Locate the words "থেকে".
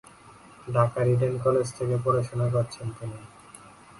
1.77-1.95